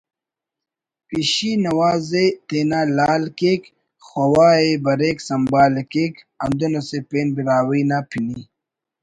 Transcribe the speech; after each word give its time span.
پشی 1.07 1.51
نوازے 1.65 2.25
تینا 2.47 2.81
لعل 2.95 3.23
کیک 3.39 3.61
خوءِ 4.05 4.65
بریک 4.83 5.17
سنبھال 5.27 5.73
کیک 5.91 6.13
ہندن 6.41 6.73
اسہ 6.79 6.97
پین 7.09 7.27
براہوئی 7.35 7.81
نا 7.89 7.97
پنی 8.09 8.37